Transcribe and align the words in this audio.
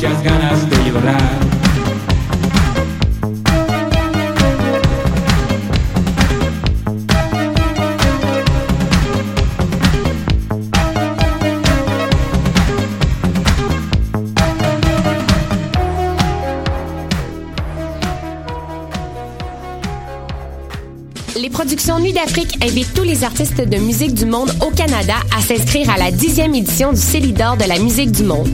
muchas 0.00 0.22
ganas 0.22 0.66
de 0.70 0.76
llorar. 0.90 1.18
Les 21.36 21.50
productions 21.50 21.98
Nuit 21.98 22.14
d'Afrique 22.14 22.56
invitent 22.64 22.94
tous 22.94 23.02
les 23.02 23.22
artistes 23.22 23.60
de 23.60 23.76
musique 23.76 24.14
du 24.14 24.24
monde 24.24 24.50
au 24.62 24.70
Canada 24.70 25.16
à 25.36 25.42
s'inscrire 25.42 25.90
à 25.90 25.98
la 25.98 26.10
dixième 26.10 26.54
édition 26.54 26.92
du 26.92 27.00
Célidor 27.00 27.58
de 27.58 27.64
la 27.64 27.78
musique 27.78 28.12
du 28.12 28.22
monde. 28.24 28.48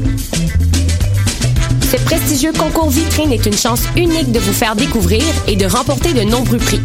Ce 1.91 1.97
prestigieux 1.99 2.53
concours 2.53 2.91
vitrine 2.91 3.33
est 3.33 3.47
une 3.47 3.57
chance 3.57 3.83
unique 3.97 4.33
de 4.33 4.41
vous 4.41 4.53
faire 4.53 4.75
découvrir 4.75 5.23
et 5.47 5.55
de 5.55 5.67
remporter 5.67 6.13
de 6.15 6.23
nombreux 6.23 6.59
prix. 6.59 6.81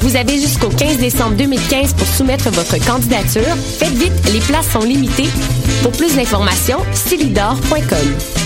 Vous 0.00 0.16
avez 0.16 0.40
jusqu'au 0.40 0.70
15 0.70 0.96
décembre 0.96 1.36
2015 1.36 1.92
pour 1.92 2.06
soumettre 2.06 2.48
votre 2.50 2.82
candidature. 2.82 3.54
Faites 3.78 3.92
vite, 3.92 4.12
les 4.32 4.40
places 4.40 4.70
sont 4.70 4.84
limitées. 4.84 5.28
Pour 5.82 5.92
plus 5.92 6.16
d'informations, 6.16 6.78
célidor.com. 6.94 8.45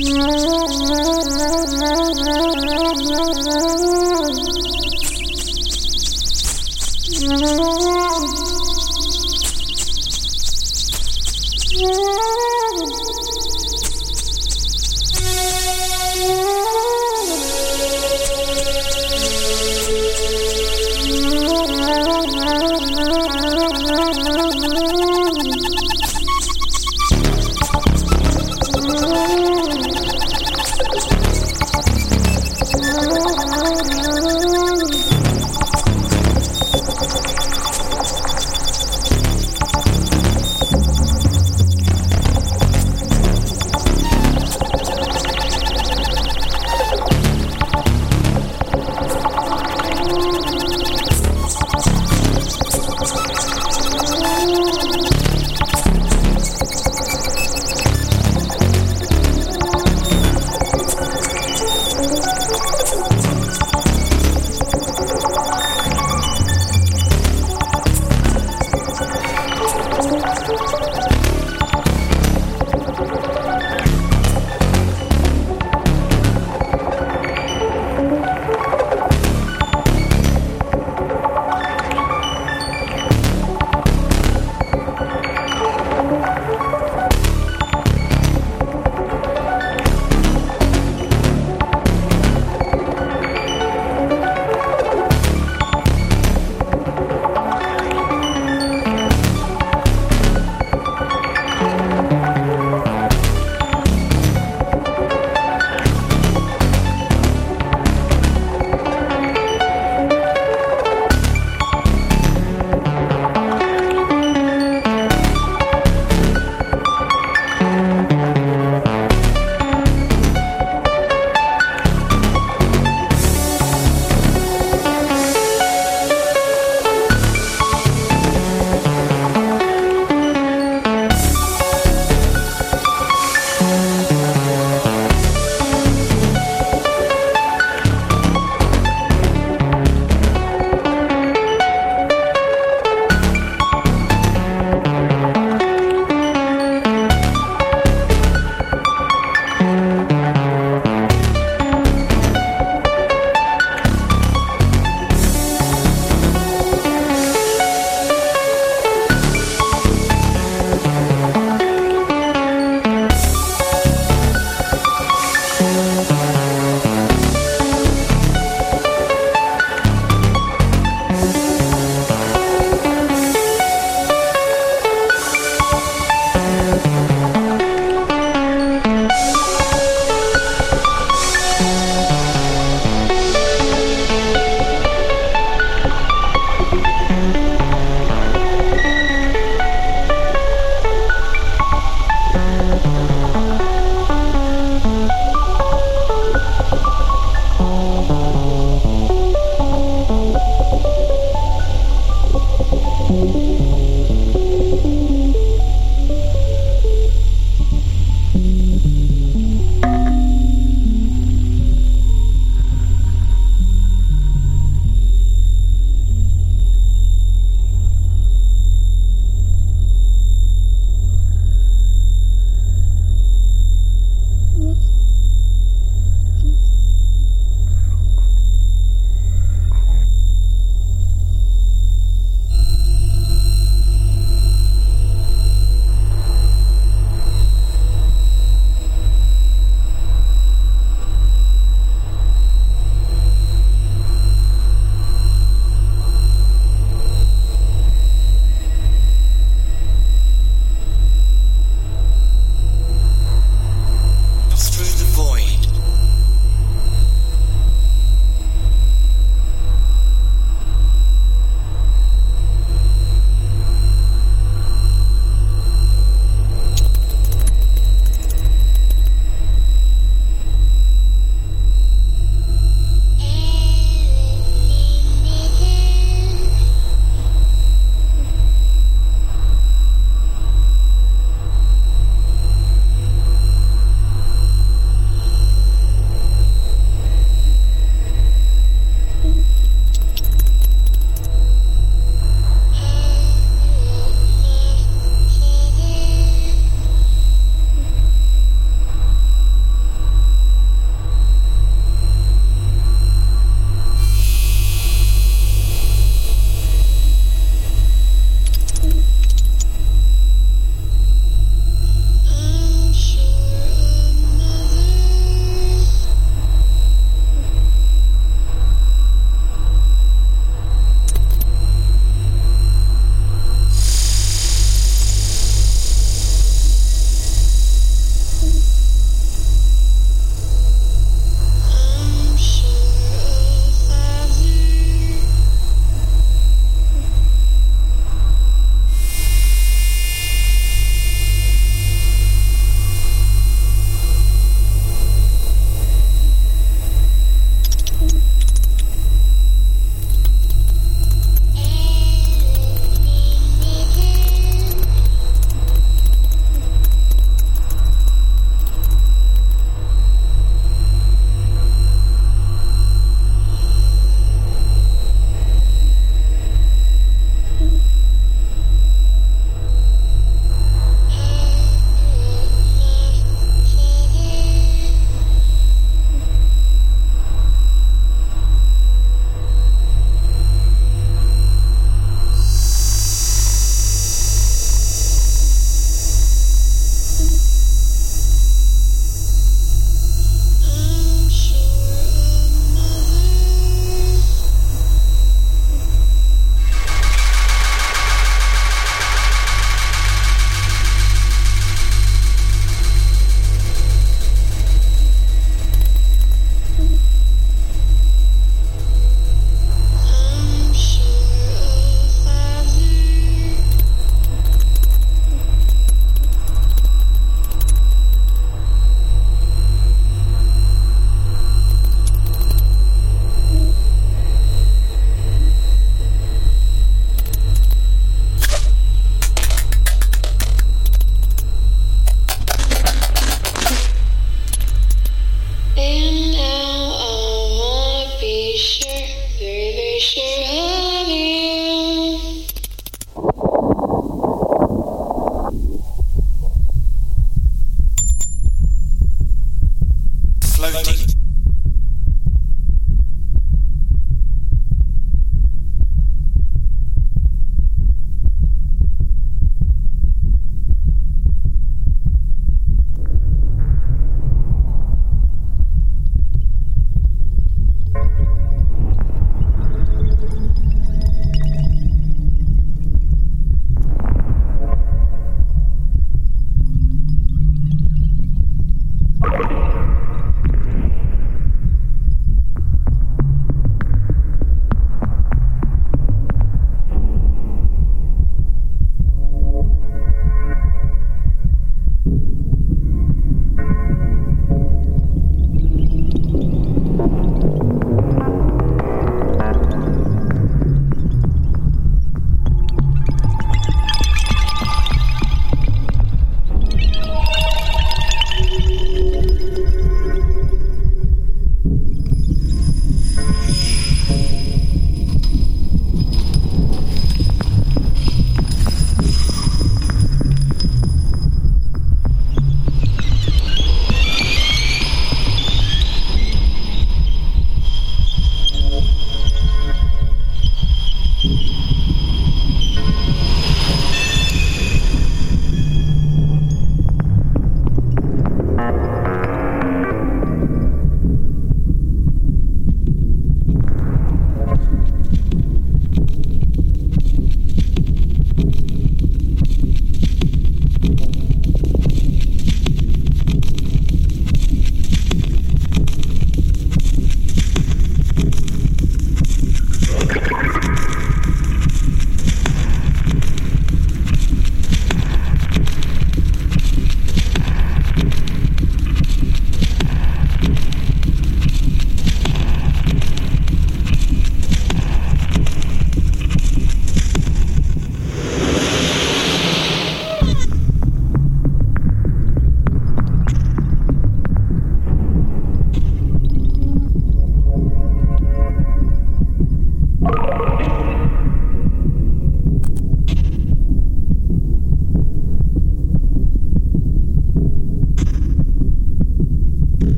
Yeah. 0.00 0.58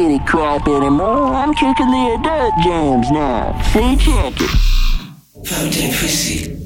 kitty 0.00 0.18
crap 0.24 0.66
anymore. 0.66 1.34
I'm 1.34 1.52
kicking 1.52 1.90
the 1.90 2.16
adult 2.18 2.54
jams 2.64 3.10
now. 3.10 3.60
See, 3.72 3.96
check 3.96 4.34
it. 4.40 5.46
Fountain 5.46 5.90
pussy. 5.90 6.59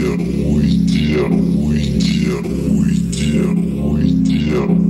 dear, 0.00 0.16
we 0.16 0.86
dear, 0.86 1.28
we 1.28 1.98
dear, 1.98 2.40
we 2.40 3.10
dear, 3.10 3.52
we 3.52 4.22
dear. 4.24 4.89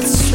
This 0.00 0.30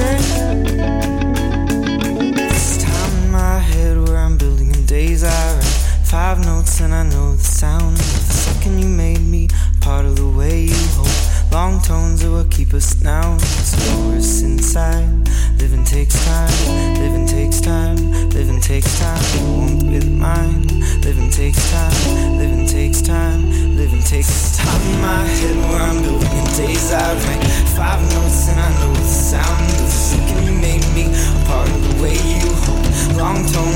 time 2.83 3.23
in 3.23 3.31
my 3.31 3.57
head 3.57 3.97
where 4.07 4.17
I'm 4.17 4.37
building 4.37 4.71
days 4.85 5.23
I 5.23 5.55
write 5.55 5.63
five 6.05 6.45
notes 6.45 6.81
and 6.81 6.93
I 6.93 7.01
know 7.01 7.35
the 7.35 7.43
sound. 7.43 7.97
The 7.97 8.33
second 8.47 8.77
you 8.79 8.87
made 8.87 9.21
me 9.21 9.47
part 9.81 10.05
of 10.05 10.17
the 10.17 10.29
way 10.29 10.65
you 10.65 10.87
hold. 10.93 11.51
Long 11.51 11.81
tones 11.81 12.21
that 12.21 12.29
will 12.29 12.45
keep 12.45 12.75
us 12.75 13.01
now. 13.01 13.24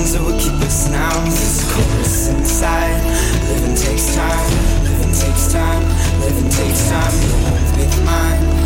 things 0.10 0.14
that 0.14 0.22
will 0.22 0.39
keep 0.39 0.60
us 0.66 0.89
now 0.89 1.24
This 1.26 1.74
chorus 1.74 2.30
inside. 2.30 3.03
Living 3.49 3.76
takes 3.76 4.16
time 4.16 4.84
Living 4.84 5.14
takes 5.14 5.51
time 5.51 5.84
Living 6.20 6.49
takes 6.49 6.89
time. 6.89 7.14
You 7.22 7.36
won't 7.43 7.76
be 7.76 8.05
mine. 8.05 8.59